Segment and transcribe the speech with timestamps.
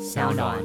[0.00, 0.58] 小暖。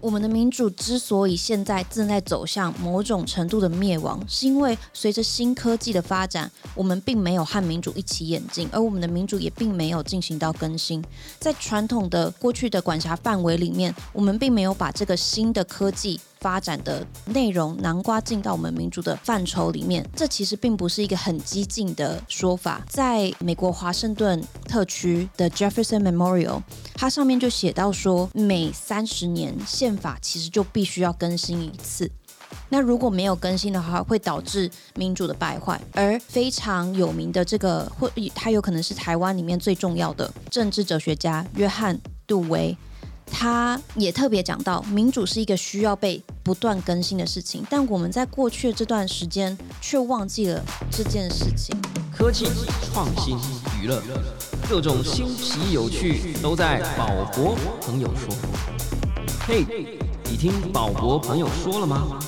[0.00, 11.02] 我们的民主之所以现在正在走向某种程度的灭亡，是因为随着新科技的发展，我们并没有和民主一起演进，而我们的民主也并没有进行到更新。
[11.40, 16.20] 在传统的过去的管辖范围里面，我们并没有把这个新的科技。
[16.40, 22.84] 发展的内容南瓜进到我们民主的范畴里面，这其实并不是一个很激进的说法。
[22.88, 26.62] 在美国华盛顿特区的 Jefferson Memorial，
[26.94, 32.10] 它上面就写到说，每三十年宪法其实就必须要更新一次。
[32.70, 35.80] 那如果没有更新的话，会导致民主的败坏。
[35.92, 42.76] 而非常有名的这个，或他有可能是台湾里面最重要的政治哲学家约翰杜威。
[43.40, 51.72] 他也特别讲到，民主是一个需要被不断更新的事情，但我们在过去的这段时间却忘记了这件事情。
[52.12, 52.46] 科技
[52.92, 53.38] 创新、
[53.80, 54.02] 娱乐，
[54.68, 58.34] 各种新奇有趣都在宝博朋友说。
[59.46, 59.64] 嘿，
[60.28, 62.18] 你听宝博朋友说了吗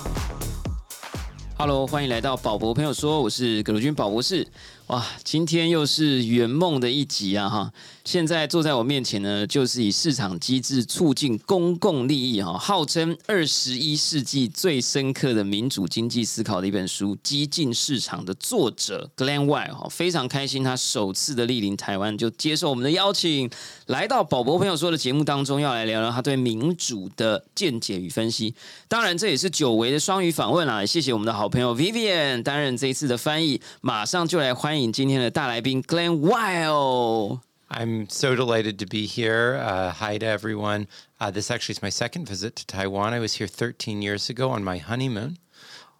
[1.58, 4.46] ？Hello，欢迎来到宝博朋友说，我是葛如君宝博士。
[4.86, 7.48] 哇，今天又是圆梦的一集啊！
[7.48, 7.72] 哈。
[8.10, 23.48] 现在坐在我面前呢，就是以市场机制促进公共利益哈，号称二十一世纪最深刻的民主经济思考的一本书《激进市场》的作者 Glenn White 哈，非常开心他首次的莅临台湾，就接受我们的邀请，
[23.86, 28.52] 来到宝博朋友说的节目当中，要来聊聊他对民主的见解与分析。
[28.88, 30.84] 当然，这也是久违的双语访问啊！
[30.84, 37.49] 谢谢我们的好朋友 Vivian 担任这一次的翻译，马上就来欢迎今天的大来宾 Glenn White。
[37.69, 39.55] I'm so delighted to be here.
[39.55, 40.87] Uh, hi to everyone.
[41.19, 43.13] Uh, this actually is my second visit to Taiwan.
[43.13, 45.37] I was here 13 years ago on my honeymoon.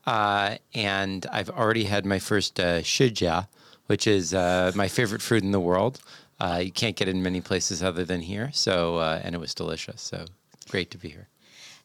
[0.05, 3.47] Uh, and I've already had my first uh, shijia,
[3.87, 5.99] which is uh, my favorite fruit in the world.
[6.39, 8.51] Uh, you can't get it in many places other than here.
[8.53, 10.01] So, uh, and it was delicious.
[10.01, 10.25] So,
[10.69, 11.27] great to be here.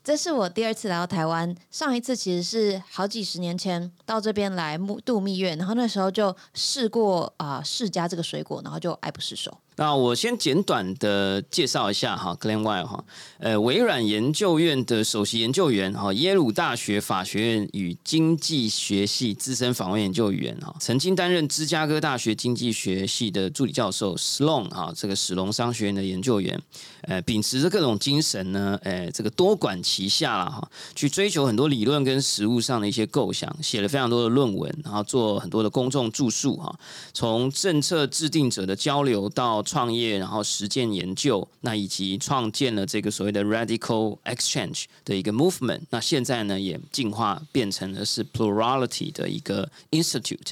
[0.03, 9.59] 这是我第二次来到台湾，上一次其实是好几十年前到这边来度蜜月，然后那时候就试过啊释迦这个水果，然后就爱不释手。
[9.78, 13.04] 那我先简短的介绍一下哈，Glen White 哈，
[13.40, 26.62] 呃，微软研究院的首席研究员哈，耶鲁大学法学院与经济学系资深访问研究员哈，曾经担任芝加哥大学经济学系的助理教授，Sloan 哈，这个史隆商学院的研究员，
[27.02, 30.66] 呃，秉持着各种精神呢，呃，这个多管齐下了哈，
[30.96, 36.74] 去追求很多理论跟实务上的一些构想，写了非常多的论文，然后做很多的公众著述哈，
[37.14, 45.82] 从政策制定者的交流到创业，然后实践研究，那以及创建了这个所谓的 radical exchange 的一个 movement。
[45.90, 50.52] 那现在呢，也进化变成了是 plurality 的一个 institute。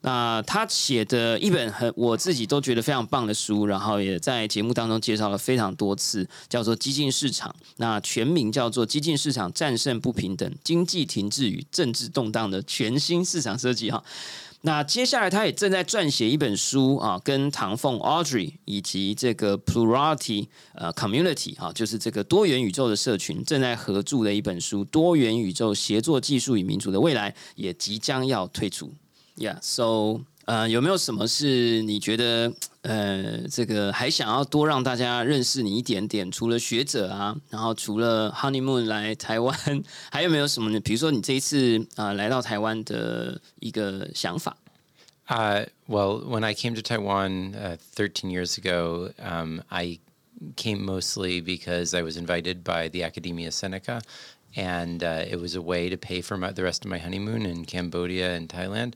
[0.00, 7.54] 那他写的一本很我自己都觉得非常棒的书，然后也在节目当中介绍了非常多次，叫做《激进市场》。
[7.76, 14.04] 那全名叫做《激进市场战胜不平等、经济停滞与政治动荡的全新市场设计》哈。
[14.66, 28.90] 那接下来，他也正在撰写一本书啊，跟唐凤 Audrey 以及这个 Plurality 呃 Community 啊，就是这个多元宇宙的社群正在合著的一本书《多元宇宙协作技术与民主的未来》，也即将要推出。
[29.36, 32.52] Yeah，so 呃，有没有什么是你觉得？
[32.82, 36.30] 呃，这个还想要多让大家认识你一点点。
[36.30, 39.56] 除了学者啊，然后除了 honeymoon 来台湾，
[40.10, 40.78] 还有没有什么呢？
[40.80, 44.54] 比如说你这一次啊来到台湾的一个想法。
[45.26, 47.54] Uh, well, when I came to Taiwan
[47.96, 49.98] thirteen years ago, um, I
[50.56, 54.02] came mostly because I was invited by the Academia Seneca,
[54.54, 57.46] and uh, it was a way to pay for my, the rest of my honeymoon
[57.46, 58.92] in Cambodia and Thailand.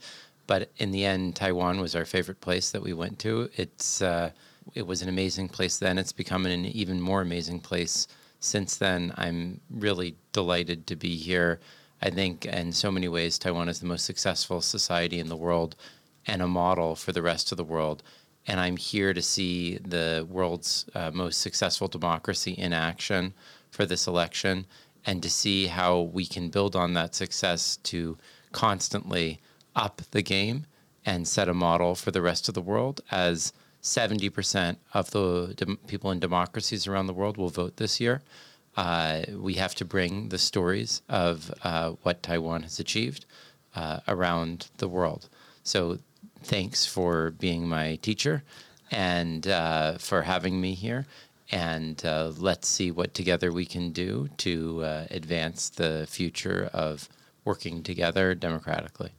[0.48, 3.50] But in the end, Taiwan was our favorite place that we went to.
[3.54, 4.30] It's uh,
[4.74, 5.98] it was an amazing place then.
[5.98, 8.08] It's become an even more amazing place
[8.40, 9.12] since then.
[9.16, 11.60] I'm really delighted to be here.
[12.00, 15.76] I think in so many ways, Taiwan is the most successful society in the world
[16.26, 18.02] and a model for the rest of the world.
[18.46, 23.34] And I'm here to see the world's uh, most successful democracy in action
[23.70, 24.66] for this election
[25.04, 28.16] and to see how we can build on that success to
[28.52, 29.40] constantly
[29.78, 30.66] up the game
[31.06, 33.52] and set a model for the rest of the world as
[33.82, 38.20] 70% of the people in democracies around the world will vote this year.
[38.76, 43.24] Uh, we have to bring the stories of uh, what Taiwan has achieved
[43.74, 45.28] uh, around the world.
[45.62, 45.98] So,
[46.42, 48.44] thanks for being my teacher
[48.90, 51.06] and uh, for having me here.
[51.50, 57.08] And uh, let's see what together we can do to uh, advance the future of
[57.44, 59.12] working together democratically.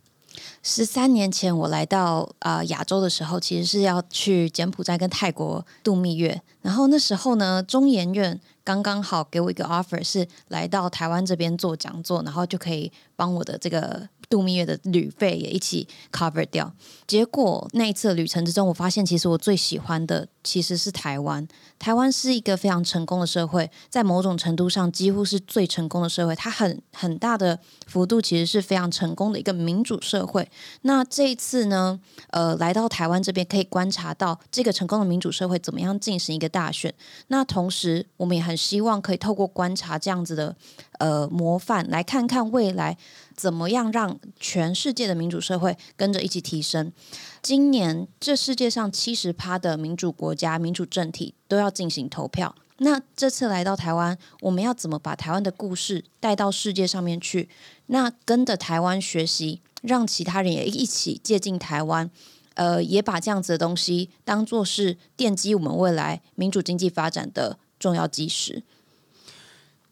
[0.64, 6.42] 十三年前我来到呃亚洲的时候，其实是要去柬埔寨跟泰国度蜜月。
[6.62, 16.72] 然后那时候呢，中研院刚刚好给我一个 offer，是来到台湾这边做讲座，然后就可以帮我的这个度蜜月的旅费也一起 cover 掉。
[17.08, 21.48] 结果那一次旅程之中，我发现其实我最喜欢的其实是台湾。
[21.78, 26.36] 台湾是一个非常成功的社会，在某种程度上几乎是最成功的社会。
[26.36, 30.50] 它很很大的幅度其实是非常成功的一个民主社会。
[30.82, 32.00] 那这一次呢，
[32.32, 36.92] 呃，来到台湾这边可以观察到这个成功的民主社会怎么样进行一个大选。
[37.28, 40.56] 那同时，我们也很希望可以透过观察这样子的
[40.98, 42.98] 呃模范，来看看未来
[43.36, 46.92] 怎么样让全世界的民主社会跟着一起提升。
[47.42, 52.56] 今年这世界上七十趴的民主国家、民主政体都要进行投票。
[52.82, 57.50] 那这次来到台湾，我们要怎么把台湾的故事带到世界上面去？
[57.88, 62.10] 那跟着台湾学习，让其他人也一起接近台湾，
[62.54, 68.64] 呃，也把这样子的东西当做是奠基我们未来民主经济发展的重要基石。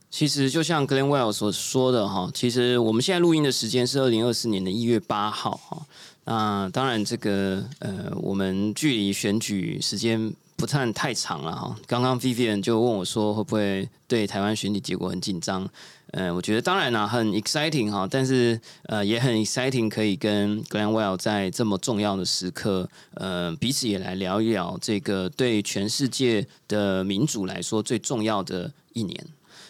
[0.09, 5.85] 其实就像 Glenwell 所说的哈，其实我们现在录音的时间是二零二四年的一月八号哈。
[6.29, 11.73] 那当然，这个呃，我们距离选举时间不算太长了哈。
[11.87, 15.65] 刚刚 Vivian 就问我说，会不会对台湾选举结果很紧张？
[16.11, 29.25] 呃，我觉得当然啦，很 exciting 哈，但是呃，也很 exciting，可以跟 Glenn Well 在这么重要的时刻，呃，彼此也来聊一聊这个对全世界的民主来说最重要的一年。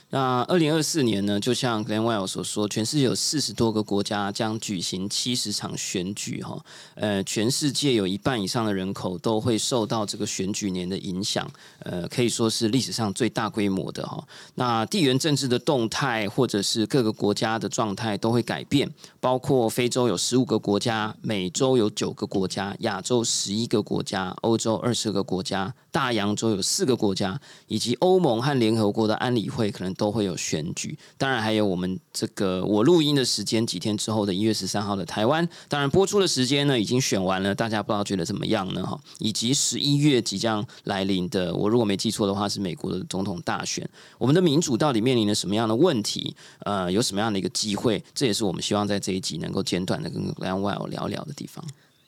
[0.10, 1.38] 那二零二四年呢？
[1.38, 6.58] 就像 Glenwell 所说，全世界有四十多个国家将举行七十场选举，哈，
[6.96, 11.46] 呃，全世界有一半以上的人口都会受到这个选举年的影响，
[11.80, 14.26] 呃，可以说是历史上最大规模的哈。
[14.56, 18.90] 那地缘政治的动态，或者是各个国家的状态都会改变，
[19.20, 27.38] 包括非洲有十五个国家，美洲有九个国家，亚洲十一个国家，欧洲二十个国家，大洋洲有四个国家，
[27.68, 29.97] 以及欧盟和联合国的安理会可能。
[29.98, 38.86] 都会有选举，当然还有我们这个我录音的时间几天之后的一月十三号的台湾，当然播出的时间呢已经选完了，大家不知道觉得怎么样呢？
[38.86, 46.36] 哈，以及十一月即将来临的，我如果没记错的话是美国的总统大选，我们的民主到底面临了什么样的问题？
[46.60, 48.04] 呃，有什么样的一个机会？
[48.14, 51.66] 这也是我们希望在这一集能够简短的跟 Glenn Well 聊聊的地方。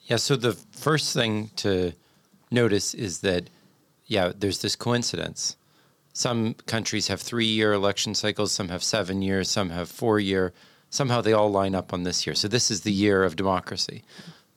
[0.08, 1.96] Yeah, so the first thing to
[2.50, 3.44] notice is that
[4.06, 5.52] yeah, there's this coincidence.
[6.12, 10.52] Some countries have three year election cycles, some have seven years, some have four year.
[10.90, 12.34] Somehow they all line up on this year.
[12.34, 14.02] So this is the year of democracy.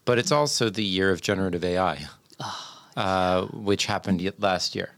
[0.06, 2.08] But it's also the year of generative AI,
[2.98, 4.92] uh, which happened last year.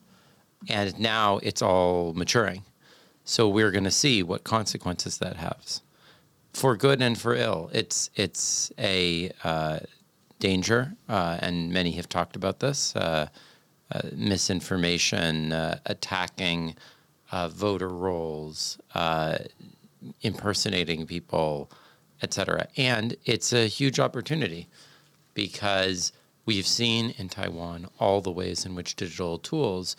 [0.69, 2.63] And now it's all maturing.
[3.25, 5.81] So we're going to see what consequences that has
[6.53, 7.69] for good and for ill.
[7.73, 9.79] It's, it's a uh,
[10.39, 13.27] danger, uh, and many have talked about this uh,
[14.13, 16.75] misinformation, uh, attacking
[17.31, 19.37] uh, voter rolls, uh,
[20.21, 21.69] impersonating people,
[22.21, 22.67] etc.
[22.77, 24.67] And it's a huge opportunity
[25.33, 26.11] because
[26.45, 29.95] we've seen in Taiwan all the ways in which digital tools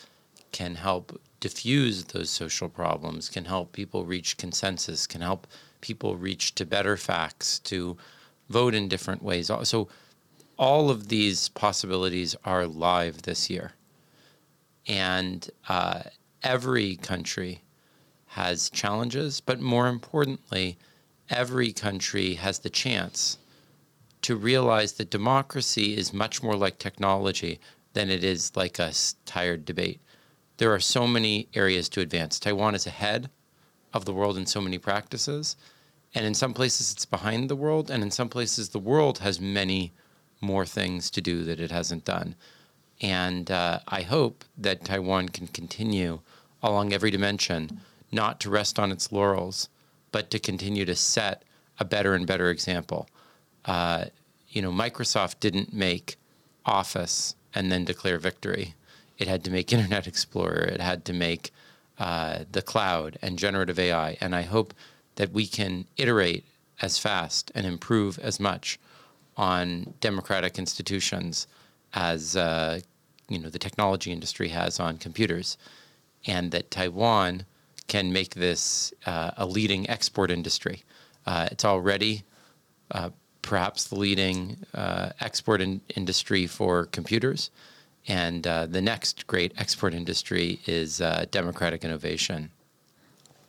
[0.52, 5.46] can help diffuse those social problems, can help people reach consensus, can help
[5.80, 7.96] people reach to better facts, to
[8.49, 9.50] vote in different ways.
[9.64, 9.88] So
[10.58, 13.72] all of these possibilities are live this year.
[14.86, 16.02] And uh,
[16.42, 17.62] every country
[18.26, 20.78] has challenges, but more importantly,
[21.28, 23.38] every country has the chance
[24.22, 27.60] to realize that democracy is much more like technology
[27.92, 28.92] than it is like a
[29.25, 30.00] tired debate.
[30.58, 32.38] There are so many areas to advance.
[32.38, 33.30] Taiwan is ahead
[33.92, 35.56] of the world in so many practices.
[36.14, 37.90] And in some places, it's behind the world.
[37.90, 39.92] And in some places, the world has many
[40.40, 42.35] more things to do that it hasn't done.
[43.00, 46.21] And uh, I hope that Taiwan can continue
[46.62, 49.69] along every dimension, not to rest on its laurels,
[50.12, 51.43] but to continue to set
[51.78, 53.09] a better and better example.
[53.64, 54.07] Uh,
[54.49, 56.16] you know, Microsoft didn't make
[56.64, 58.75] Office and then declare victory.
[59.19, 60.64] It had to make Internet Explorer.
[60.64, 61.50] It had to make
[61.99, 64.16] uh, the cloud and generative AI.
[64.21, 64.75] And I hope
[65.16, 66.45] that we can iterate
[66.83, 68.78] as fast and improve as much
[69.36, 71.48] on democratic institutions
[71.93, 72.79] as uh,
[73.29, 75.57] you know the technology industry has on computers,
[76.25, 77.45] and that Taiwan
[77.88, 80.83] can make this uh, a leading export industry.
[81.25, 82.24] Uh, it's already
[82.91, 83.10] uh,
[83.41, 87.50] perhaps the leading uh, export in- industry for computers.
[88.07, 92.50] And uh, the next great export industry is uh, democratic innovation.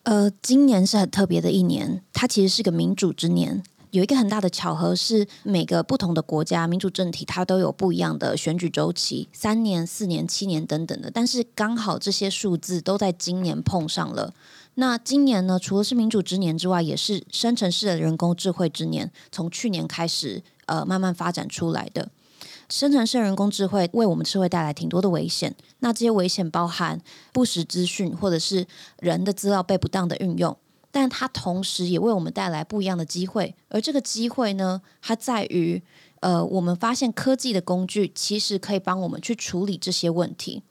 [0.03, 3.63] 呃，今年是很特别的一年，它其实是个民主之年。
[3.92, 11.10] 有一个很大的巧合是，每个不同的国家民主政体，它都有不一样的选举周期，三年、四年、七年等等的。
[11.10, 14.34] 但是刚好这些数字都在今年碰上了。
[14.76, 22.10] 那今年呢，除了是民主之年之外，也是生成式的人工智慧之年，从去年开始，呃，慢慢发展出来的。
[22.70, 27.00] 生成式人工智慧为我们社会带来挺多的危险，那这些危险包含
[27.32, 28.68] 不实资讯，或者是
[29.00, 30.56] 人的资料被不当的运用。
[30.92, 35.82] 但它同时也为我们带来不一样的机会，而这个机会呢，它在于，
[36.22, 40.64] 呃，我们发现科技的工具其实可以帮我们去处理这些问题。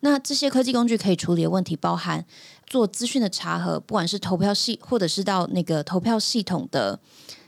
[0.00, 2.24] 那这些科技工具可以处理的问题，包含
[2.66, 7.00] 做资讯的查核，不管是投票系，或者是到那个投票系统的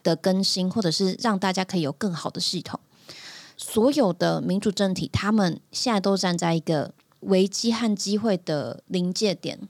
[0.02, 2.80] 的更新，或者是让大家可以有更好的系统。
[3.56, 9.60] 所有的民主政体，他们现在都站在一个危机和机会的临界点，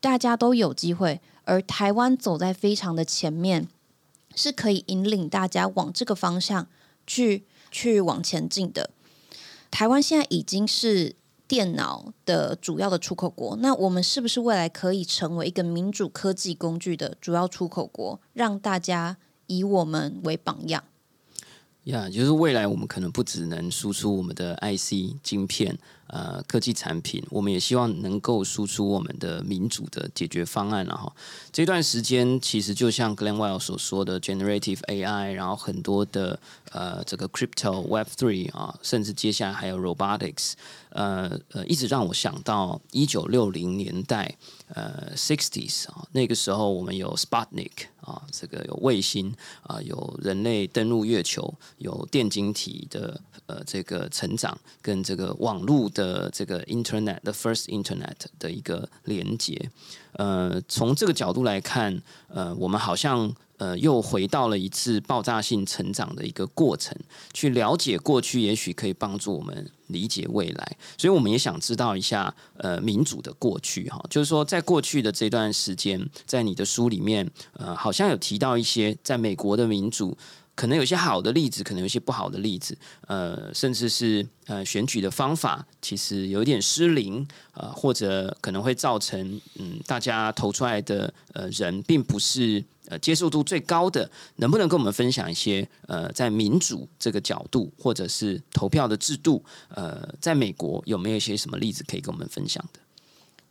[0.00, 3.66] 大家都有机会，而台湾走在非常的前面，
[4.34, 6.68] 是可以引领大家往这个方向
[7.06, 8.90] 去去往前进的。
[9.70, 11.16] 台湾现在已经是
[11.48, 20.82] 电脑的主要的出口国，那我们是不是未来可以成为一个民主科技工具的主要出口国，让大家以我们为榜样？
[21.86, 25.78] 呀，就是未来我们可能不只能输出我们的 IC 晶片，
[26.08, 31.12] 呃，科技产品，我们也希望能够输出我们的民主的解决方案了哈。
[31.52, 36.38] 这段时间其实就像 Glenn Weil 所说的 Generative AI，然后很多的
[36.72, 40.54] 呃这个 Crypto Web Three 啊，甚至接下来还有 Robotics，
[40.88, 44.36] 呃呃，一直让我想到一九六零年代。
[44.74, 59.70] 呃，sixties 啊，那个时候我们有 Sputnik 啊，这个有卫星啊，有人类登陆月球，有电晶体的呃这个成长，跟这个网络的这个 Internet 的 First Internet 的一个连接。
[60.12, 63.34] 呃，从这个角度来看，呃，我们好像。
[63.58, 66.96] 呃，又回到了一次爆炸性成长的一个过程，
[67.32, 70.76] 去了解过去，也许可以帮助我们理解未来。
[70.98, 80.16] 所以，我们也想知道一下，呃，民主的过去哈，就是说，在过去的这段时间，在你的书里面，呃，好像有提到一些在美国的民主。
[80.54, 82.74] 可能有些好的例子，可能有些不好的例子，
[83.08, 102.79] 呃，甚至是呃选举的方法其实有一点失灵，呃，或者可能会造成嗯大家投出来的呃人并不是呃接受度最高的，能不能跟我们分享一些呃在民主这个角度，或者是投票的制度，呃，在美国有没有一些什么例子可以跟我们分享的？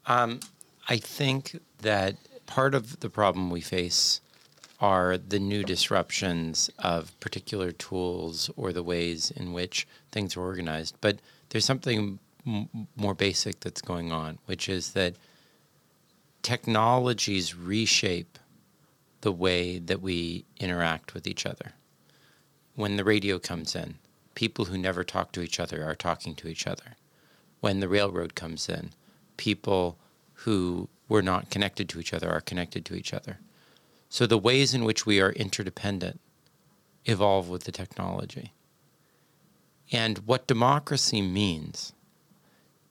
[0.04, 0.38] Um,
[0.84, 4.18] I think that part of the problem we face.
[4.82, 10.94] are the new disruptions of particular tools or the ways in which things are organized.
[11.02, 11.18] But
[11.50, 15.16] there's something m- more basic that's going on, which is that
[16.40, 18.38] technologies reshape
[19.22, 21.74] the way that we interact with each other.
[22.75, 23.95] When the radio comes in,
[24.36, 26.95] people who never talk to each other are talking to each other.
[27.62, 28.91] When the railroad comes in,
[29.38, 29.98] people
[30.34, 33.39] who were not connected to each other are connected to each other.
[34.10, 36.19] So the ways in which we are interdependent
[37.05, 38.53] evolve with the technology.
[39.91, 41.93] And what democracy means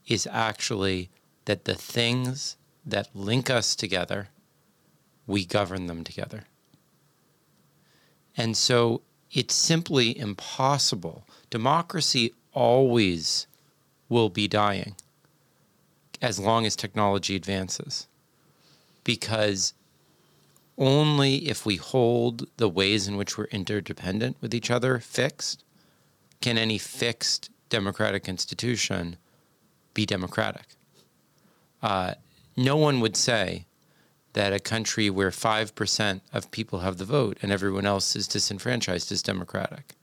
[0.06, 1.10] is actually
[1.44, 4.28] that the things that link us together,
[5.26, 6.44] we govern them together.
[8.36, 11.26] And so it's simply impossible.
[11.50, 13.46] Democracy always
[14.08, 14.94] will be dying
[16.20, 18.06] as long as technology advances
[19.02, 19.74] because
[20.76, 25.64] only if we hold the ways in which we're interdependent with each other fixed
[26.40, 29.16] can any fixed democratic institution
[29.94, 30.66] be democratic.
[31.82, 32.14] Uh,
[32.56, 33.66] no one would say
[34.34, 39.10] that a country where 5% of people have the vote and everyone else is disenfranchised
[39.10, 39.94] is democratic.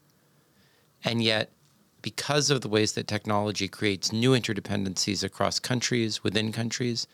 [1.03, 1.51] And yet,
[2.01, 7.07] because of the ways that technology creates new interdependencies across countries, within countries,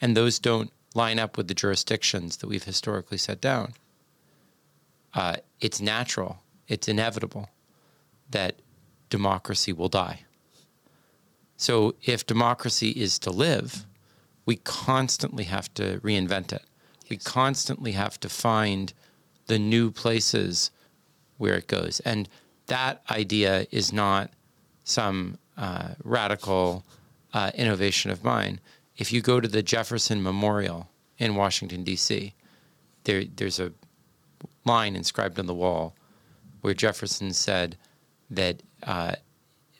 [0.00, 3.74] and those don't line up with the jurisdictions that we've historically set down,
[5.14, 6.38] uh, it's natural,
[6.68, 7.50] it's inevitable
[8.30, 8.56] that
[9.10, 10.20] democracy will die.
[11.56, 13.86] So if democracy is to live,
[14.44, 16.64] we constantly have to reinvent it.
[17.08, 18.92] We constantly have to find
[19.46, 20.70] the new places
[21.38, 22.00] where it goes.
[22.00, 22.28] And
[22.66, 24.30] that idea is not
[24.84, 26.84] some uh, radical
[27.34, 28.60] uh, innovation of mine.
[28.96, 32.34] If you go to the Jefferson Memorial in Washington D.C.,
[33.04, 33.72] there there's a
[34.64, 35.94] line inscribed on the wall
[36.60, 37.76] where Jefferson said
[38.30, 39.16] that uh,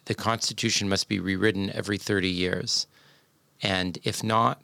[0.07, 2.87] the Constitution must be rewritten every 30 years,
[3.63, 4.63] and if not,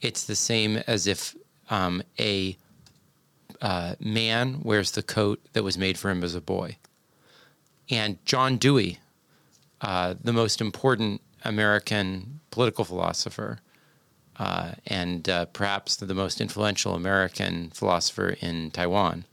[0.00, 1.34] it's the same as if
[1.70, 2.56] um, a
[3.60, 6.76] uh, man wears the coat that was made for him as a boy.
[7.90, 8.98] And John Dewey,
[9.80, 13.60] uh, the most important American political philosopher,
[14.36, 19.24] uh, and uh, perhaps the most influential American philosopher in Taiwan,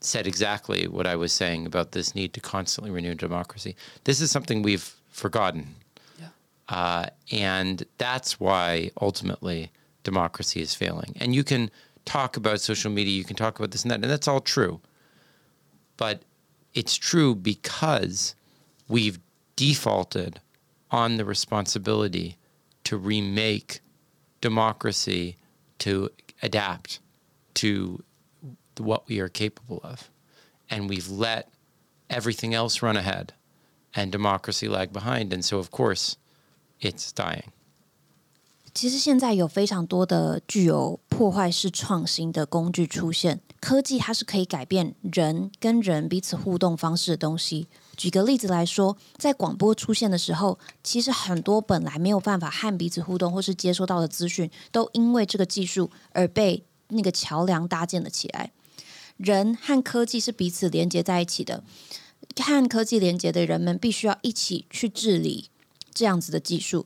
[0.00, 3.74] said exactly what I was saying about this need to constantly renew democracy.
[4.04, 5.74] This is something we've forgotten.
[6.68, 9.70] Uh, and that's why ultimately
[10.02, 11.14] democracy is failing.
[11.20, 11.70] And you can
[12.04, 14.80] talk about social media, you can talk about this and that, and that's all true.
[15.96, 16.22] But
[16.74, 18.34] it's true because
[18.88, 19.18] we've
[19.56, 20.40] defaulted
[20.90, 22.36] on the responsibility
[22.84, 23.80] to remake
[24.40, 25.36] democracy
[25.78, 26.10] to
[26.42, 27.00] adapt
[27.54, 28.02] to
[28.78, 30.10] what we are capable of.
[30.68, 31.50] And we've let
[32.10, 33.32] everything else run ahead
[33.94, 35.32] and democracy lag behind.
[35.32, 36.16] And so, of course,
[36.84, 37.44] it's dying.
[38.72, 47.68] 其实现在有非常多的具有破坏式创新的工具出现，科技它是可以改变人跟人彼此互动方式的东西。
[47.96, 58.50] 举个例子来说，在广播出现的时候，其实很多本来没有办法和彼此互动或是接收到的资讯，都因为这个技术而被那个桥梁搭建了起来。
[59.16, 61.62] 人和科技是彼此连接在一起的，
[62.42, 65.50] 和科技连接的人们必须要一起去治理
[65.94, 66.84] 这样子的技术。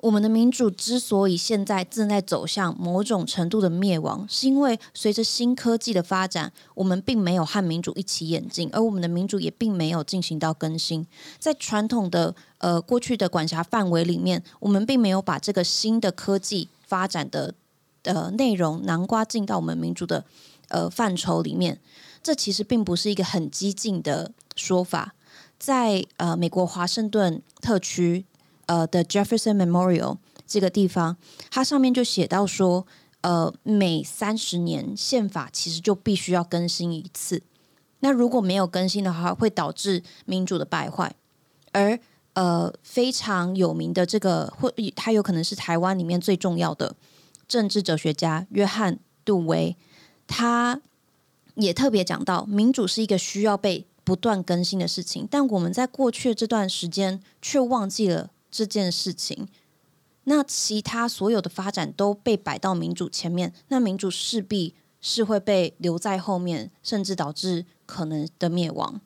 [0.00, 11.06] 我们的民主之所以现在正在走向某种程度的灭亡，是因为随着新科技的发展，我们并没有和民主一起演进，而我们的民主也并没有进行到更新。
[11.38, 17.54] 在传统的呃过去的管辖范围里面，我们并没有把这个新的科技发展的
[18.02, 20.24] 呃内容南瓜进到我们民主的
[20.66, 21.78] 呃范畴里面。
[22.24, 25.14] 这其实并不是一个很激进的说法。
[25.60, 28.24] 在呃美国华盛顿特区。
[28.72, 31.18] 呃的 Jefferson Memorial 这个地方，
[31.50, 32.86] 它上面就写到说，
[33.20, 37.42] 呃，每三十年宪法其实就必须要更新一次。
[38.00, 41.14] 那如果没有更新的话，会导致民主的败坏。
[41.72, 41.98] 而
[42.32, 46.96] 呃，非常有名的这个，或他有可能是台湾里面最重要的
[47.46, 49.76] 政治哲学家约翰杜威，
[50.26, 50.80] 他
[51.56, 55.28] 也特别讲到，民主是一个需要被不断更新的事情。
[55.30, 58.30] 但我们在过去这段时间却忘记了。
[58.52, 59.48] 这件事情，
[60.24, 69.00] 那其他所有的发展都被摆到民主前面，那民主势必是会被留在后面，甚至导致可能的灭亡。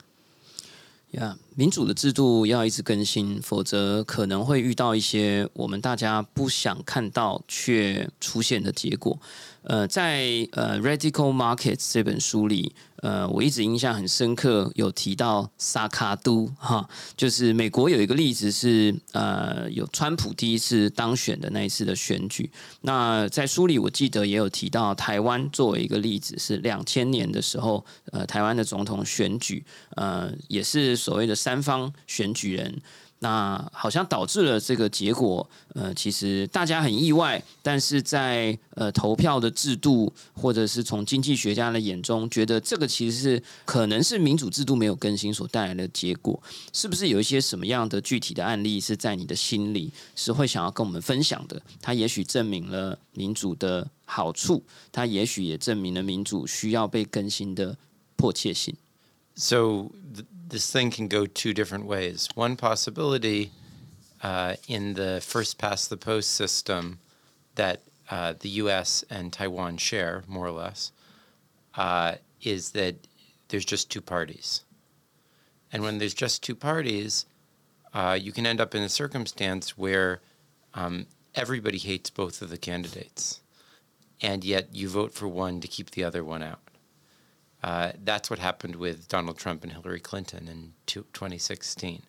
[1.13, 9.19] 呀，民主的制度要一直更新，否则可能会遇到一些我们大家不想看到却出现的结果。
[9.63, 22.49] 呃，在呃《Radical Markets》这本书里，呃，我一直印象很深刻，有提到萨卡都哈，就是美国有一个例子是，呃，有川普第一次当选的那一次的选举。
[22.83, 29.65] 那在书里，我记得也有提到台湾作为一个例子，是两千年的时候，呃，台湾的总统选举，
[29.97, 32.83] 呃，也是所谓的三方选举人。
[33.21, 46.39] 那好像导致了这个结果，呃，其实大家很意外，但是在呃投票的制度，或者是从经济学家的眼中，觉得这个其实是可能是民主制度没有更新所带来的结果，
[46.75, 51.61] 是不是有一些什么样的具体的案例是在你的心里是会想要跟我们分享的？
[51.81, 57.79] 它也许证明了民主的好处，它也许也证明了民主需要被更新的
[58.15, 58.77] 迫切性。
[59.37, 59.93] So
[60.49, 62.29] this thing can go two different ways.
[62.35, 63.53] One possibility
[64.23, 66.99] uh, in the first past the post system
[67.55, 70.91] that uh, the US and Taiwan share, more or less,
[71.75, 72.97] uh, is that
[73.49, 74.65] there's just two parties.
[75.71, 77.27] And when there's just two parties,
[77.93, 80.21] uh, you can end up in a circumstance where
[80.73, 83.41] um, everybody hates both of the candidates,
[84.23, 86.66] and yet you vote for one to keep the other one out.
[87.67, 92.01] Uh, that's what happened with Donald Trump and Hillary Clinton in 2016.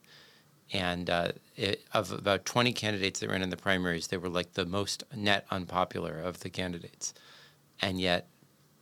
[0.71, 4.53] And uh, it, of about 20 candidates that ran in the primaries, they were like
[4.53, 7.15] the most net unpopular of the candidates.
[7.81, 8.27] And yet,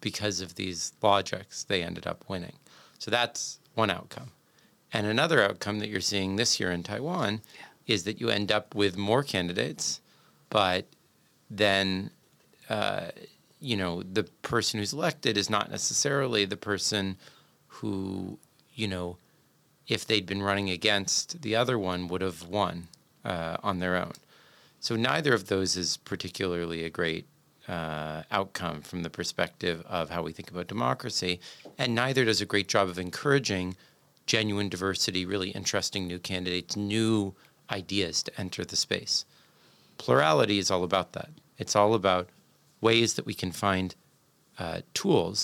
[0.02, 2.58] because of these logics, they ended up winning.
[3.00, 4.32] So that's one outcome.
[4.92, 7.94] And another outcome that you're seeing this year in Taiwan yeah.
[7.96, 10.02] is that you end up with more candidates,
[10.50, 10.88] but
[11.50, 12.10] then
[12.70, 13.12] uh,
[13.65, 17.17] you know, the person who's elected is not necessarily the person
[17.67, 18.38] who,
[18.75, 19.17] you know,
[19.88, 22.88] if they'd been running against the other one, would have won
[23.23, 24.13] uh, on their own.
[24.80, 27.25] So neither of those is particularly a great
[27.67, 31.39] uh, outcome from the perspective of how we think about democracy,
[31.78, 33.75] and neither does a great job of encouraging
[34.28, 37.34] genuine diversity, really interesting new candidates, new
[37.71, 39.25] ideas to enter the space.
[39.97, 41.30] Plurality is all about that.
[41.58, 42.30] It's all about
[42.89, 43.88] ways that we can find
[44.63, 45.38] uh, tools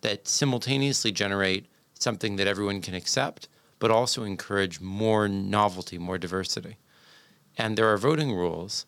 [0.00, 1.64] that simultaneously generate
[2.06, 6.76] something that everyone can accept, but also encourage more novelty, more diversity.
[7.56, 8.86] And there are voting rules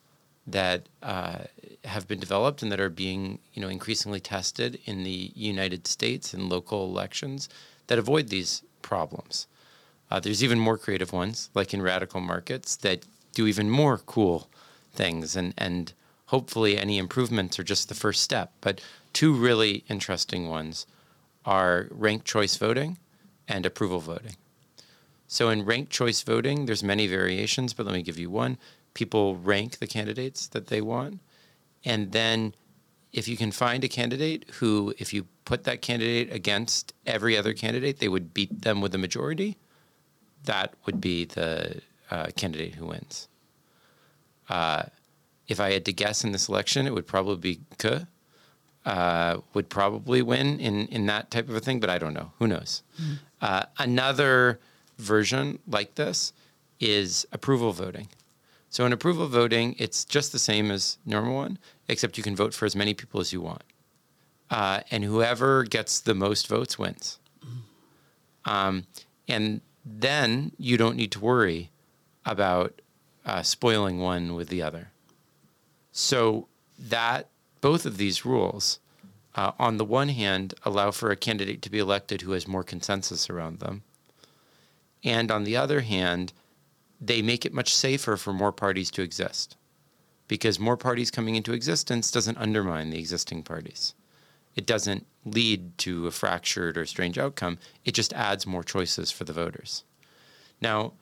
[0.59, 1.39] that uh,
[1.85, 3.23] have been developed and that are being,
[3.55, 7.49] you know, increasingly tested in the United States in local elections
[7.89, 9.47] that avoid these problems.
[10.11, 12.99] Uh, there's even more creative ones, like in radical markets, that
[13.35, 14.39] do even more cool
[14.95, 15.37] things.
[15.37, 15.93] And, and
[16.27, 18.53] hopefully, any improvements are just the first step.
[18.61, 18.81] But
[19.13, 20.87] two really interesting ones
[21.45, 22.99] are ranked choice voting
[23.49, 24.37] and approval voting.
[25.29, 28.59] So in ranked choice voting, there's many variations, but let me give you one.
[28.95, 31.21] People rank the candidates that they want,
[31.85, 32.55] and then
[33.13, 37.55] if you can find a candidate who, if you put that candidate against every other
[37.55, 39.57] candidate, they would beat them with a majority,
[40.45, 43.29] that would be the uh, candidate who wins.
[44.49, 44.85] Uh,
[45.49, 48.07] if I had to guess in this election, it would probably be Ke,
[48.85, 52.33] uh, would probably win in, in that type of a thing, but I don't know.
[52.39, 52.83] Who knows?
[53.01, 53.67] Mm.
[53.79, 54.61] another
[54.99, 56.33] version like this
[56.81, 58.09] is approval voting.
[58.71, 62.53] So in approval voting, it's just the same as normal one, except you can vote
[62.53, 63.63] for as many people as you want.
[64.51, 67.19] Uh, and whoever gets the most votes wins.
[68.45, 68.87] Um,
[69.29, 71.71] and then you don't need to worry
[72.25, 72.81] about
[73.25, 74.91] uh, spoiling one with the other.
[75.99, 76.47] So
[76.79, 77.31] that
[77.63, 78.81] both of these rules,
[79.35, 82.63] uh, on the one hand, allow for a candidate to be elected who has more
[82.63, 83.83] consensus around them,
[85.03, 86.35] and on the other hand,
[87.01, 89.57] they make it much safer for more parties to exist
[90.29, 93.95] because more parties coming into existence doesn't undermine the existing parties.
[94.55, 97.57] It doesn't lead to a fractured or strange outcome.
[97.87, 99.83] It just adds more choices for the voters.
[100.61, 100.93] Now,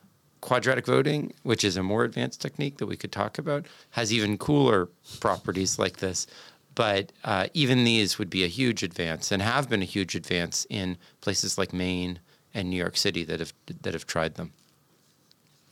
[0.44, 4.38] quadratic voting, which is a more advanced technique that we could talk about, has even
[4.38, 4.88] cooler
[5.20, 6.28] properties like this.
[6.76, 10.65] But uh, even these would be a huge advance and have been a huge advance
[10.70, 12.20] in places like Maine
[12.54, 14.52] and New York City that have that have tried them.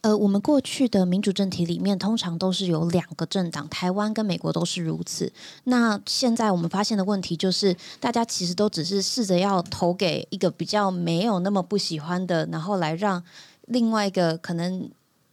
[0.02, 5.32] 呃，我们过去的民主政体里面，通常都是有两个政党，台湾跟美国都是如此。
[5.64, 13.24] 那现在我们发现的问题就是，大家其实都只是试着要投给一个比较没有那么不喜欢的，然后来让
[13.67, 14.91] 另外一个可能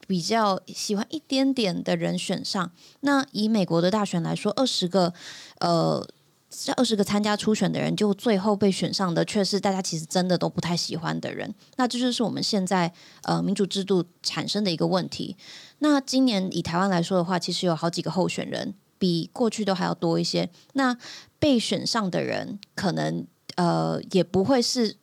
[0.08, 2.72] 比较喜欢一点点的人选上。
[3.02, 5.14] 那以美国的大选来说，二十个
[5.60, 6.08] 呃。
[6.52, 11.54] 这二十个参加初选的人，就最后被选上的，却是大家其实真的都不太喜欢的人。
[11.76, 15.38] 那这就是我们现在呃民主制度产生的一个问题。
[15.78, 20.50] 那今年以台湾来说的话，其实有好几个候选人，比过去都还要多一些。
[20.74, 20.98] 那
[21.38, 24.96] 被选上的人，可能呃也不会是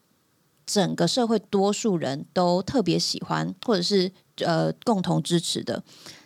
[0.67, 5.83] 整个社会多数人都特别喜欢，或者是呃共同支持的。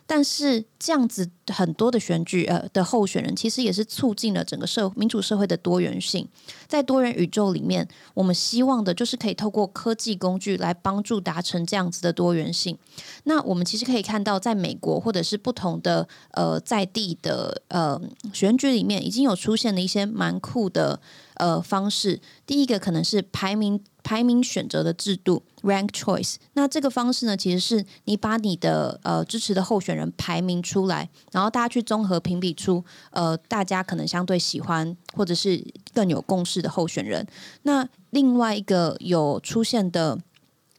[0.07, 6.29] 但是这样子很多的选举呃的候选人，其实也是促进了整个社民主社会的多元性。
[6.67, 12.77] 在多元宇宙里面，我们希望的就是可以透过科技工具来帮助达成这样子的多元性。
[13.23, 18.01] 那我们其实可以看到，在美国或者是不同的呃在地的呃
[18.33, 21.01] 选举里面，已经有出现了一些蛮酷的
[21.35, 22.21] 呃方式。
[22.45, 23.81] 第一个可能是排名。
[24.03, 37.27] 排名选择的制度 （rank choice），那这个方式呢，其实是你把你的呃支持的候选人排名出来，然后大家去综合评比出呃大家可能相对喜欢或者是更有共识的候选人。
[37.63, 40.19] 那另外一个有出现的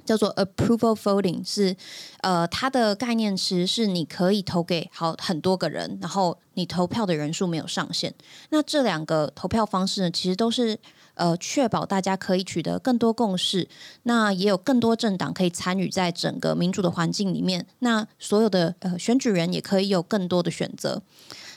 [0.04, 1.76] 叫做 approval voting，是
[2.22, 8.14] 呃它的概念其实是你可以投给好很多个人，然后你投票的人数没有上限。
[8.50, 10.80] 那这两个投票方式呢，其实都是。
[11.16, 13.68] 呃，确保大家可以取得更多共识，
[14.04, 17.66] 那也有更多政党可以参与在整个民主的环境里面。
[17.80, 21.02] 那所有的呃选举人也可以有更多的选择。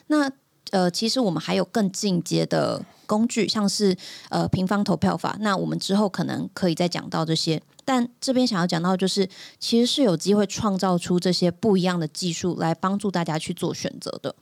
[0.08, 0.30] 那
[0.70, 3.96] 呃，其实我们还有更进阶的工具，像是
[4.28, 5.36] 呃平方投票法。
[5.40, 7.62] 那我们之后可能可以再讲到这些。
[7.84, 9.28] 但这边想要讲到就是，
[9.60, 14.34] 其实是有机会创造出这些不一样的技术来帮助大家去做选择的。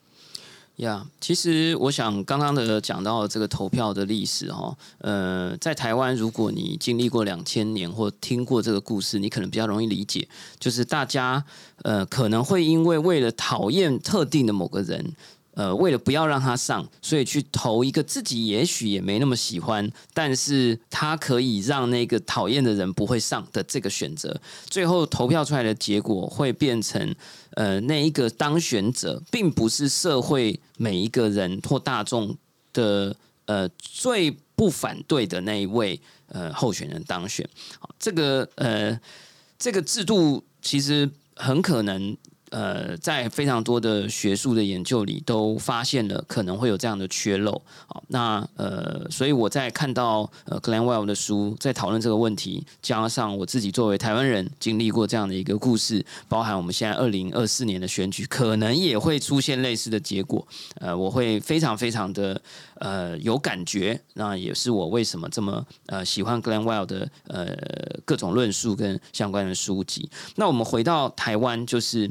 [0.76, 10.26] 呀，其实我想刚刚的讲到这个投票的历史哈，呃，在台湾如果你经历过两千年或听过这个故事，你可能比较容易理解，
[10.58, 11.44] 就是大家
[11.82, 15.14] 呃可能会因为为了讨厌特定的某个人，
[15.54, 27.14] 呃，为了不要让他上，所以去投一个自己也许也没那么喜欢，但是他可以让那个讨厌的人不会上的这个选择，最后投票出来的结果会变成，
[27.54, 32.36] 呃，那一个当选者并不是社会每一个人或大众
[32.72, 37.48] 的呃最不反对的那一位呃候选人当选。
[37.98, 39.00] 这个呃
[39.58, 42.16] 这个制度其实很可能。
[42.52, 47.60] 呃，在非常多的学术的研究里，都发现了可能会有这样的缺漏。
[47.86, 60.46] 好，那呃，所以我在看到呃 g l e n Well 的书在讨论这个问题，加上我自己作为台湾人经历过这样的一个故事，包含我们现在二零二四年的选举，可能也会出现类似的结果。
[60.74, 62.38] 呃，我会非常非常的
[62.83, 63.99] 呃有感觉。
[64.14, 67.57] 那也是我为什么这么呃喜欢 Glenwell 的呃
[68.05, 70.11] 各种论述跟相关的书籍。
[70.37, 72.11] 那我们回到台湾，就是。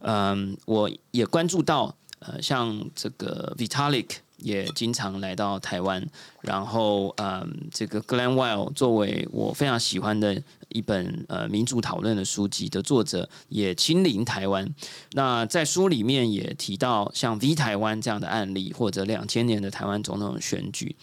[0.00, 6.06] 嗯，我也关注到，呃，像这个 Vitalik 也经常来到台湾，
[6.42, 14.68] 然后，嗯，这个 Glenn Weil 作为我非常喜欢的一本呃民主讨论的书籍的作者，也亲临台湾。
[15.12, 20.94] 那在书里面也提到像 V 台湾这样的案例，或者两千年的台湾总统选举，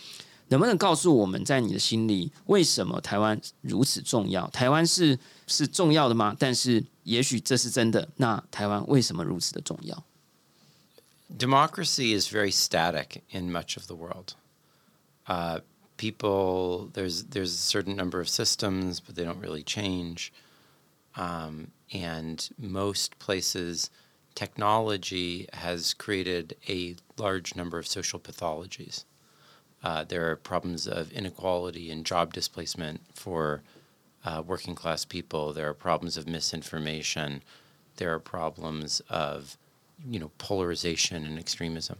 [0.49, 4.47] 能不能告诉我们在你的心里，为什么台湾如此重要？
[4.49, 5.17] 台湾是
[5.47, 6.35] 是重要的吗？
[6.37, 8.07] 但是也许这是真的。
[8.17, 10.03] 那台湾为什么如此的重要
[11.35, 14.35] ？Democracy is very static in much of the world.
[15.27, 15.59] Uh,
[15.97, 20.33] people, there's there's a certain number of systems, but they don't really change.
[21.15, 23.89] Um, and most places,
[24.35, 29.05] technology has created a large number of social pathologies.
[29.83, 33.63] Uh, there are problems of inequality and job displacement for
[34.25, 35.53] uh, working class people.
[35.53, 37.43] There are problems of misinformation.
[37.97, 39.57] There are problems of,
[40.09, 41.97] you know, polarization and extremism.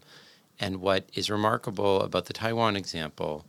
[0.60, 3.46] And what is remarkable about the Taiwan example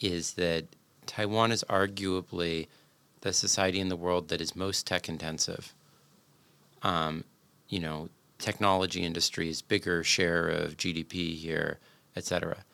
[0.00, 0.64] is that
[1.06, 2.68] Taiwan is arguably
[3.20, 5.74] the society in the world that is most tech intensive.
[6.82, 7.24] Um,
[7.68, 11.78] you know, technology industries, bigger share of GDP here,
[12.16, 12.64] et cetera.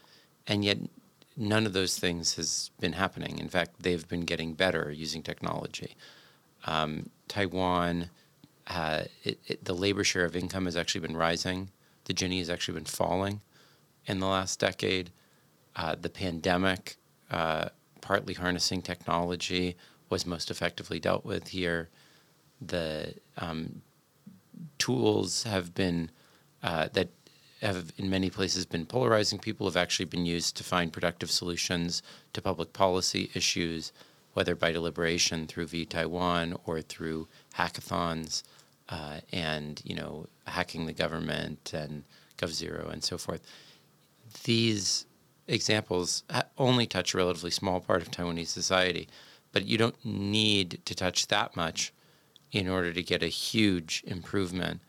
[0.47, 0.79] And yet
[1.37, 3.39] none of those things has been happening.
[3.39, 5.97] In fact, they've been getting better using technology.
[6.65, 8.11] Um, Taiwan,
[8.67, 11.71] uh, it, it, the labor share of income has actually been rising.
[12.05, 13.41] The Gini has actually been falling
[14.07, 15.11] in the last decade.
[15.75, 16.97] Uh, the pandemic,
[17.31, 17.69] uh,
[18.01, 19.77] partly harnessing technology,
[20.09, 21.89] was most effectively dealt with here.
[22.61, 23.83] The um,
[24.79, 26.11] tools have been
[26.63, 27.09] uh, that
[27.63, 32.03] have in many places been polarizing people have actually been used to find productive solutions
[32.33, 33.93] to public policy issues,
[34.35, 38.43] whether by deliberation through V Taiwan or through hackathons
[38.89, 42.05] uh, and you know hacking the government and
[42.39, 43.43] GovZero and so forth.
[44.45, 45.07] These
[45.49, 46.25] examples
[46.59, 49.09] only touch a relatively small part of Taiwanese society,
[49.53, 51.93] but you don't need to touch that much
[52.53, 54.81] in order to get a huge improvement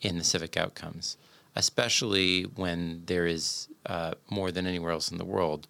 [0.00, 1.16] in the civic outcomes
[1.56, 5.66] especially when there is uh, more than anywhere else in the world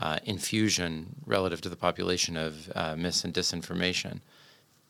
[0.00, 4.20] uh, infusion relative to the population of uh, mis and disinformation.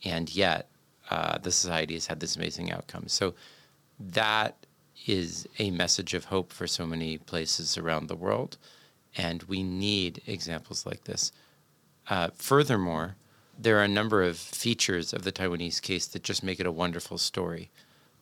[0.04, 0.68] And yet,
[1.10, 3.08] uh, the society has had this amazing outcome.
[3.08, 3.34] So,
[4.00, 4.66] that
[5.06, 8.56] is a message of hope for so many places around the world.
[9.16, 11.32] And we need examples like this.
[12.08, 13.16] Uh, furthermore,
[13.58, 16.72] there are a number of features of the Taiwanese case that just make it a
[16.72, 17.70] wonderful story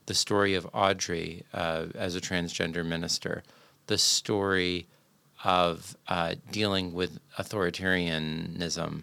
[0.07, 3.43] the story of Audrey uh, as a transgender minister,
[3.89, 4.87] the story
[5.45, 9.03] of uh, dealing with authoritarianism,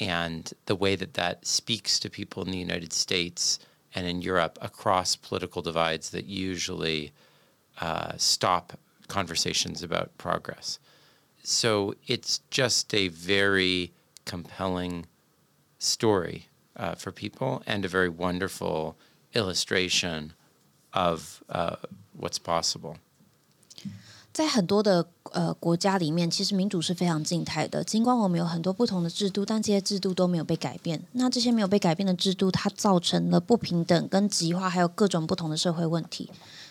[0.00, 3.58] and the way that that speaks to people in the United States
[3.94, 7.12] and in Europe across political divides that usually
[7.80, 10.78] uh, stop conversations about progress.
[11.42, 13.92] So it's just a very
[14.24, 15.06] compelling
[15.78, 18.96] story uh, for people and a very wonderful
[19.34, 20.32] illustration
[20.92, 21.76] of uh,
[22.16, 22.98] what's possible.
[24.32, 27.82] 在很多的呃国家里面，其实民主是非常静态的。
[27.82, 31.02] 尽管我们有很多不同的制度，但这些制度都没有被改变。
[31.12, 36.30] 那这些没有被改变的制度，它造成了不平等、跟极化，还有各种不同的社会问题。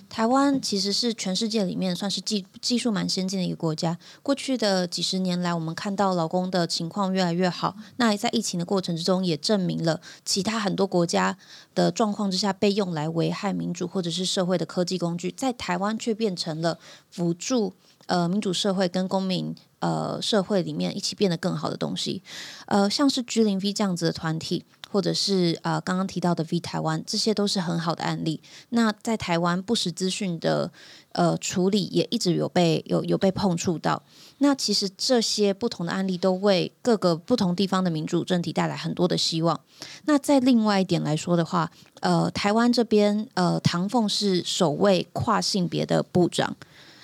[0.10, 3.98] 台湾其实是全世界里面算是技技术蛮先进的一个国家。
[4.24, 7.76] 过去的几十年来，我们看到老公的情况越来越好。
[7.98, 11.38] 那在疫情的过程之中，也证明了其他很多国家
[11.76, 17.74] 的状况之下被用来危害民主或者是社会的科技工具，在台湾却变成了辅助
[18.08, 19.56] 呃民主社会跟公民。
[19.82, 22.22] 呃，社会里面一起变得更好的东西，
[22.66, 28.42] 呃，像是 G 零 V 这样子的团体，或者是呃刚刚提到的 V 台湾，这些都是很好的案例。
[28.70, 30.72] 那在台湾不实资讯的
[31.12, 34.02] 呃处理也一直有被有有被碰触到。
[34.40, 39.60] 那其实这些不同的案例都为各个不同地方的民主政体带来很多的希望。
[40.06, 46.56] 那在另外一点来说的话，呃，台湾这边呃，唐凤是首位跨性别的部长。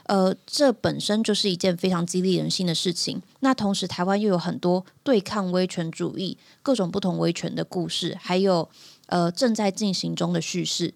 [0.07, 3.21] 呃，这本身就是一件非常激励人心的事情。
[3.45, 8.67] 那同时，台湾又有很多对抗威权主义、各种不同威权的故事，还有
[9.05, 10.91] 呃正在进行中的叙事。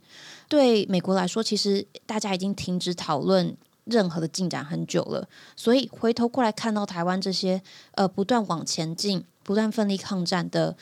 [0.48, 5.30] 对美国来说，其实大家已经停止讨论任何的进展很久了。
[5.56, 10.76] 所以回头过来看到台湾这些呃不断往前进、不断奋力抗战的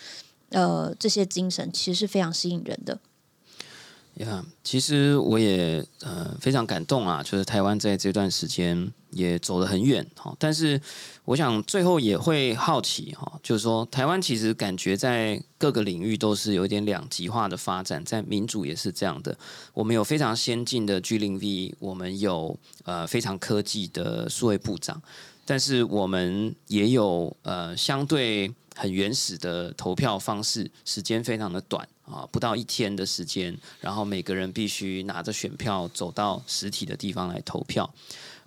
[0.52, 2.98] 呃这些精神，其实是非常吸引人的。
[4.26, 10.36] 呀，其实我也呃非常感动啊，就是台湾在这段时间也走得很远哈。
[10.40, 10.82] 但是
[11.26, 19.38] 我想最后也会好奇哈，就是说台湾其实感觉在各个领域都是有一点两极化的发展，在民主也是这样的。
[19.74, 25.00] 我们有非常先进的 G 零 V，我们有呃非常科技的数位部长，
[25.48, 31.88] 但是我们也有呃相对很原始的投票方式，时间非常的短。
[32.08, 37.94] 啊，不到一天的时间，然后每个人必须拿着选票走到实体的地方来投票。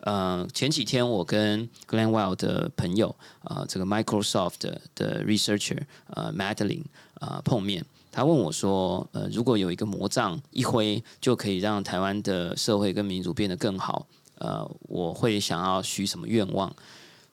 [0.01, 6.85] 呃，前几天我跟 Glenwell 的朋友，呃，这个 Microsoft 的的 researcher，呃，Madeline，
[7.21, 14.07] 呃，碰面，他问我说，呃，如果有一个魔杖一挥就可以让台湾的社会跟民主变得更好，
[14.41, 16.75] 呃，我会想要许什么愿望？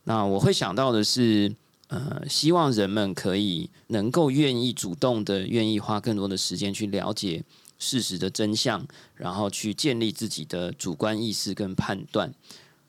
[0.06, 1.56] 那我会想到的是。
[1.90, 7.42] 呃，希望人们可以能够愿意主动的，愿意花更多的时间去了解
[7.80, 12.30] 事实的真相，然后去建立自己的主观意识跟判断。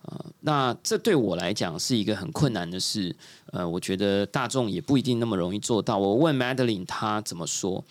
[0.02, 3.14] 呃，那这对我来讲是一个很困难的事。
[3.52, 5.96] 呃，我觉得大众也不一定那么容易做到。
[5.96, 7.84] 我问 Madeline 他怎么说，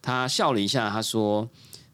[0.00, 1.46] 他笑了一下，他说：“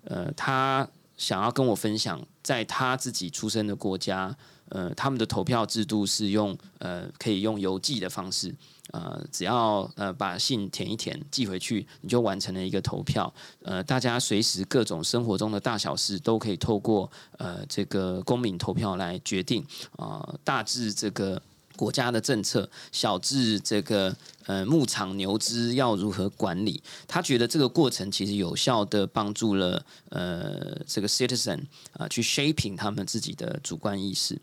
[0.06, 4.36] 呃，他想要跟我分享，在他自己出生的国家。”
[4.70, 8.54] 呃，他们的投票制度是用呃，可以用邮寄的方式，
[8.92, 13.34] 呃，只要呃把信填一填寄回去，你就完成了一个投票。
[13.64, 21.42] 呃，大家随时各种生活中的大小事都可以透过呃这个公民投票来决定啊，大致这个。
[21.80, 24.14] 国家的政策，小至这个
[24.44, 31.60] 呃牧场牛只要如何管理，他觉得这个过程其实有效的帮助了呃这个 citizen
[31.94, 34.38] 啊去 shaping 他们自己的主观意识。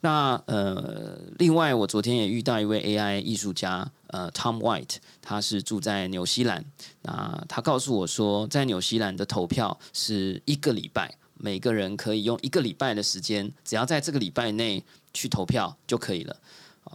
[0.00, 6.64] 那呃另外，我昨天也遇到一位 AI 艺术家呃 Tom White，他是住在纽西兰，
[7.02, 14.82] 那他告诉我说，在纽西兰的投票是一个礼拜，每个人可以用一个礼拜的时间，只要在这个礼拜内
[15.14, 16.36] 去投票就可以了。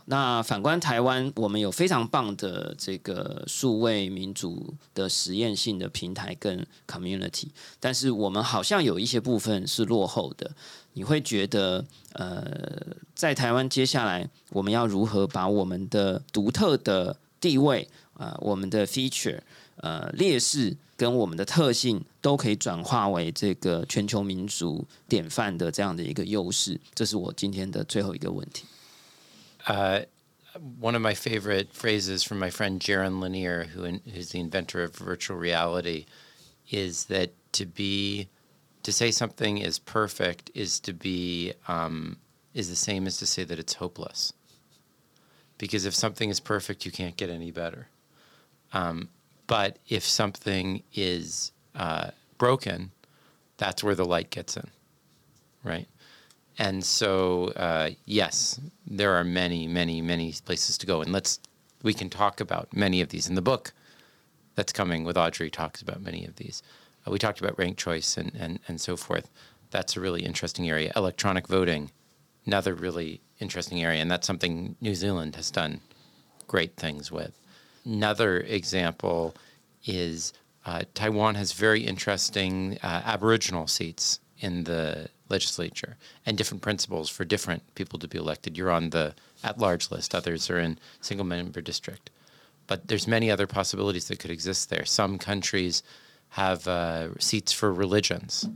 [0.06, 7.48] 那反观台湾，我们有非常棒的这个数位民主的实验性的平台跟 community，
[7.80, 10.52] 但是我们好像有一些部分是落后的。
[10.94, 12.44] 你会觉得，呃，
[13.14, 19.40] 在台湾接下来我们要如何把我们的独特的地位啊，我们的 feature，
[19.76, 26.80] 呃，劣势跟我们的特性都可以转化为这个全球民主典范的这样的一个优势？
[26.96, 28.66] 这是我今天的最后一个问题。
[29.68, 30.02] Uh,
[30.80, 34.82] one of my favorite phrases from my friend Jaron Lanier, who in, who's the inventor
[34.84, 36.06] of virtual reality,
[36.70, 38.30] is that to be
[38.84, 42.18] to say something is perfect is to be um,
[42.54, 44.34] is the same as to say that it's hopeless.
[45.58, 47.88] Because if something is perfect, you can't get any better.
[48.74, 49.10] Um,
[49.48, 52.92] but if something is uh, broken,
[53.58, 54.68] that's where the light gets in,
[55.64, 55.88] right?
[56.58, 61.02] And so, uh, yes, there are many, many, many places to go.
[61.02, 61.40] And let's,
[61.84, 63.74] we can talk about many of these in the book
[64.56, 66.64] that's coming with Audrey, talks about many of these.
[67.06, 69.30] Uh, we talked about ranked choice and, and, and so forth.
[69.70, 70.92] That's a really interesting area.
[70.96, 71.92] Electronic voting,
[72.46, 74.02] another really interesting area.
[74.02, 75.82] And that's something New Zealand has done
[76.48, 77.38] great things with.
[77.86, 79.36] Another example
[79.86, 80.34] is
[80.66, 87.26] uh, Taiwan has very interesting uh, Aboriginal seats in the legislature and different principles for
[87.26, 88.58] different people to be elected.
[88.58, 89.14] You're on the
[89.44, 92.10] at-large list; others are in single-member district.
[92.68, 94.86] But there's many other possibilities that could exist there.
[94.86, 95.84] Some countries
[96.30, 98.48] have uh, seats for religions,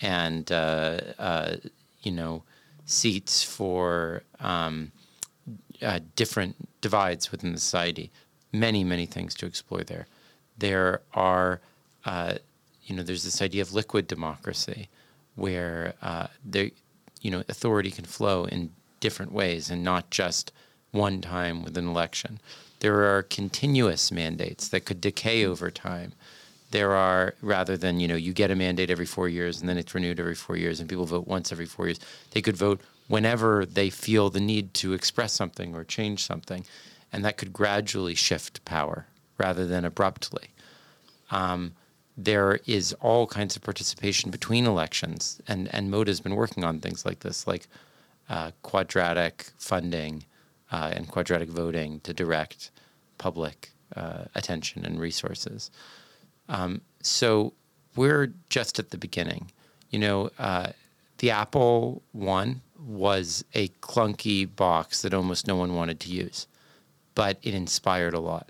[0.00, 1.56] and uh, uh,
[2.02, 2.42] you know,
[2.86, 4.92] seats for um,
[5.82, 8.10] uh, different divides within the society.
[8.52, 10.06] Many, many things to explore there.
[10.56, 11.60] There are,
[12.04, 12.34] uh,
[12.84, 14.88] you know, there's this idea of liquid democracy
[15.38, 16.70] where uh, there,
[17.20, 18.70] you know, authority can flow in
[19.00, 20.52] different ways and not just
[20.90, 22.40] one time with an election.
[22.80, 26.12] There are continuous mandates that could decay over time.
[26.70, 29.78] There are, rather than, you know, you get a mandate every four years and then
[29.78, 32.00] it's renewed every four years and people vote once every four years,
[32.32, 36.64] they could vote whenever they feel the need to express something or change something.
[37.12, 39.06] And that could gradually shift power
[39.38, 40.48] rather than abruptly.
[41.30, 41.72] Um,
[42.18, 46.80] there is all kinds of participation between elections, and and Moda has been working on
[46.80, 47.68] things like this, like
[48.28, 50.24] uh, quadratic funding
[50.72, 52.72] uh, and quadratic voting to direct
[53.18, 55.70] public uh, attention and resources.
[56.48, 57.54] Um, so
[57.94, 59.52] we're just at the beginning.
[59.90, 60.72] You know, uh,
[61.18, 66.48] the Apple One was a clunky box that almost no one wanted to use,
[67.14, 68.48] but it inspired a lot.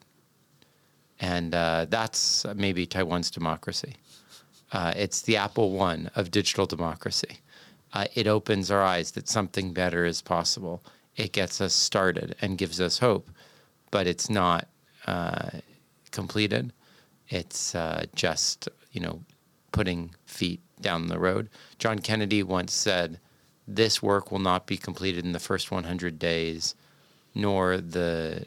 [1.20, 3.96] And uh, that's maybe Taiwan's democracy.
[4.72, 7.38] Uh, it's the Apple One of digital democracy.
[7.92, 10.82] Uh, it opens our eyes that something better is possible.
[11.16, 13.30] It gets us started and gives us hope,
[13.90, 14.68] but it's not
[15.06, 15.50] uh,
[16.10, 16.72] completed.
[17.28, 19.22] It's uh, just, you know,
[19.72, 21.48] putting feet down the road.
[21.78, 23.18] John Kennedy once said,
[23.66, 26.74] This work will not be completed in the first 100 days,
[27.34, 28.46] nor the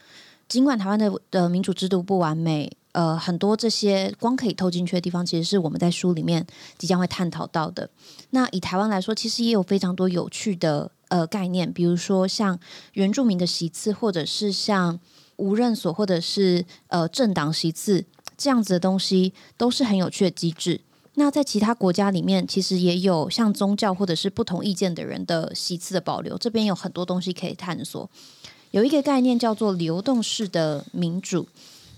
[0.51, 6.45] 尽管台湾的的民主制度不完美，呃，很多这些光可以透进去的地方，其实是我们在书里面
[6.77, 7.89] 即将会探讨到的。
[8.31, 12.59] 那以台湾来说，其实也有非常多有趣的呃概念，比如说像
[12.95, 14.99] 原住民的席次，或者是像
[15.37, 18.03] 无任所，或者是呃政党席次
[18.35, 20.81] 这样子的东西，都是很有趣的机制。
[21.15, 28.09] 那在其他国家里面，其实也有像宗教或者是不同意见的人的席次的保留，这边有很多东西可以探索。
[28.71, 31.47] 有一个概念叫做流动式的民主，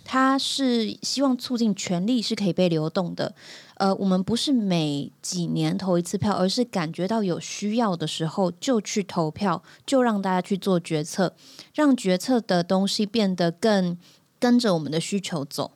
[0.04, 3.34] 它是希望促进权力是可以被流动的。
[3.76, 11.36] 呃，我们不是每几年投一次票，而是感觉到有需要的时候就去投票，就让大家去做决策，
[11.74, 13.98] 让决策的东西变得更
[14.40, 15.72] 跟着我们的需求走。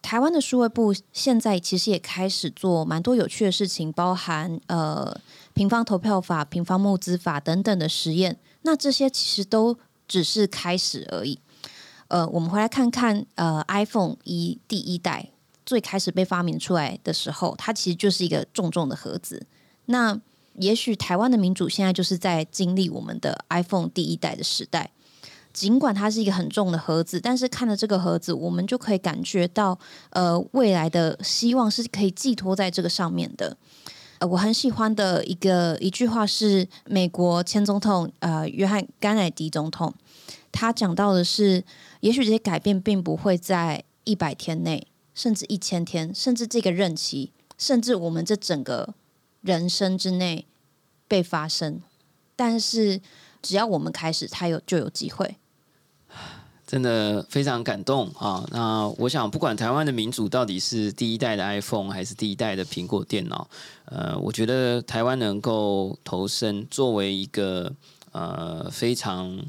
[0.00, 5.20] 台湾的数位部现在其实也开始做蛮多有趣的事情，包含呃
[5.52, 8.38] 平方投票法、平方募资法等等的实验。
[8.62, 9.76] 那这些其实都
[10.08, 11.38] 只是开始而已。
[12.08, 15.28] 呃，我们回来看看，呃，iPhone 一第一代
[15.66, 19.46] 最开始被发明出来的时候，它其实就是一个重重的盒子。
[19.84, 20.18] 那
[20.54, 24.90] 也许台湾的民主现在就是在经历我们的 iPhone 第一代的时代。
[25.52, 29.76] 尽管它是一个很重的盒子，但是看了这个盒子，我们就可以感觉到，
[30.10, 33.56] 呃，未来的希望是可以寄托在这个上面的。
[34.18, 39.94] 呃，我很喜欢的一个一句话是美国前总统呃约翰甘乃迪总统，
[40.50, 41.64] 他讲到的是，
[42.00, 48.94] 也许这些改变并不会在一百天内，甚至一千天，甚至这个任期，甚至我们这整个
[49.42, 50.46] 人生之内
[51.06, 51.80] 被发生，
[52.34, 53.00] 但是
[53.40, 55.36] 只要我们开始，它有就有机会。
[56.68, 58.46] 真的非常感动啊！
[58.52, 63.48] 那我想，不管台湾的民主到底是第一代的 iPhone 还是第一代的苹果电脑，
[63.86, 67.72] 呃，我觉得台湾能够投身作为一个
[68.12, 69.42] 呃非常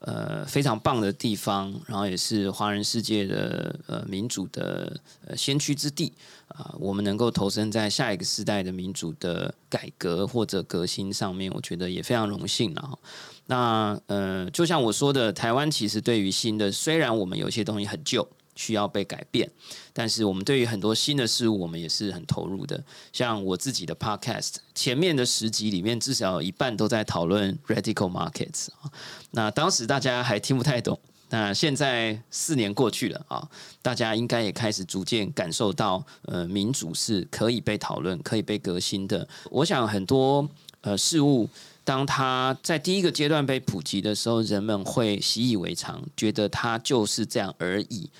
[0.00, 6.12] 呃非常棒的地方，然后也是华人世界的呃民主的呃先驱之地
[6.58, 12.98] 啊，我们能够投身在下一个时代的民主的改革或者革新上面，我觉得也非常荣幸了。
[13.46, 19.48] 那呃，就像我说的，台湾其实对于新的，虽然我们有些东西很旧，需要被改变，
[19.92, 22.82] 但是我们对于很多新的事物，我们也是很投入的。
[23.12, 28.90] 像我自己的 Podcast，前面的十集里面，至少有一半都在讨论 Radical Markets 啊。
[29.30, 30.98] 那当时大家还听不太懂，
[31.30, 33.48] 那现在四年过去了啊，
[33.82, 39.28] 大家应该也开始逐渐感受到，呃，民主是可以被讨论、可以被革新的。
[39.50, 40.48] 我想很多
[40.80, 41.48] 呃事物。
[41.84, 48.10] 当它在第一个阶段被普及的时候，人们会习以为常，觉得它就是这样而已。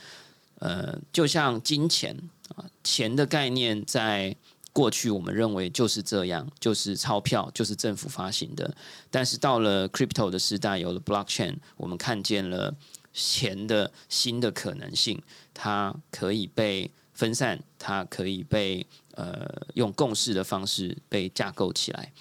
[0.61, 2.17] 呃，就像金钱
[2.57, 4.35] 啊，钱的概念在
[4.73, 8.75] 过去我们认为就是这样，就是钞票，就是政府发行的。
[9.11, 12.75] 但是到了 crypto 的时代，有了 blockchain，我们看见了
[13.19, 15.21] 钱的新的可能性，
[15.53, 22.13] 它可以被分散，它可以被呃用共识的方式被架构起来。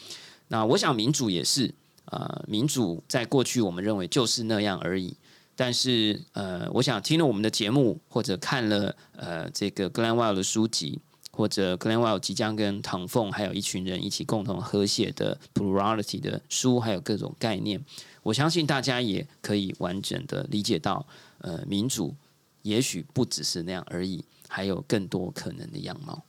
[0.48, 1.74] 那我想民主也是，
[2.06, 5.16] 呃，民主在过去我们认为就是那样而已，
[5.56, 11.00] 但是呃，我想听了我们的节目，或者看了呃这个 Glenn Wild 的书籍，
[11.37, 17.81] 或者 Glenn Wild 即将跟唐凤还有一群人一起共同合写的 Plurality 的书，还有各种概念，
[18.23, 21.07] 我相信大家也可以完整的理解到，
[21.39, 22.15] 呃，民主
[22.63, 26.23] 也许不只是那样而已，还有更多可能的样貌。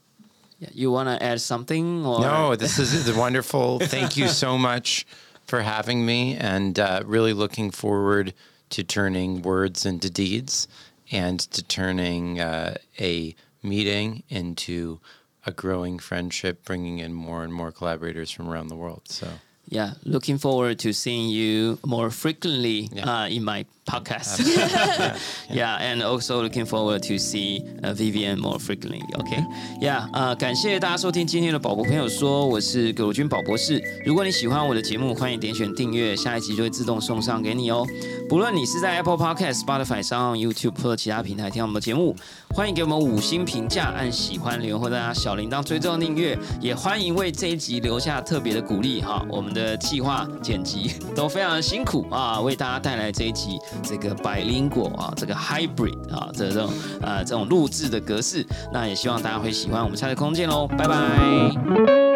[0.60, 2.04] Yeah, you want to add something?
[2.04, 2.22] Or?
[2.22, 3.80] No, this is wonderful.
[3.80, 5.04] Thank you so much
[5.46, 8.34] for having me, and uh, really looking forward
[8.70, 10.68] to turning words into deeds
[11.12, 15.01] and to turning uh, a meeting into
[15.47, 19.03] a growing friendship, bringing in more and more collaborators from around the world.
[19.09, 19.29] So.
[19.71, 23.23] Yeah, looking forward to seeing you more frequently Yeah.
[23.23, 24.43] uh, in my podcast.
[25.49, 29.01] yeah, and also looking forward to see uh, Vivian more frequently.
[29.15, 29.43] OK,
[29.81, 33.83] yeah，呃，感谢大家收听今天的宝博朋友说，我是葛如君宝博士。
[34.05, 37.87] 如果你喜欢我的节目，欢迎点选订阅，下一集就会自动送上给你哦。
[38.29, 42.15] 不论你是在 Apple Podcast、Spotify 上、YouTube 或者其他平台听我们的节目，
[42.55, 49.25] 欢迎给我们五星评价，按喜欢留言或者按小铃铛追踪订阅，也欢迎为这一集留下特别的鼓励哈。
[49.31, 56.71] 我们的计划剪辑都非常的辛苦啊，为大家带来这一集这个百灵果啊，这个 hybrid 啊这种
[57.01, 59.83] 呃这种录制的格式，那也希望大家会喜欢。
[59.83, 62.08] 我们下次空间喽，拜拜。